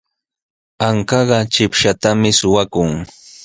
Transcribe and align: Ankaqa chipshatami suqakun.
Ankaqa 0.87 1.39
chipshatami 1.53 2.29
suqakun. 2.39 2.91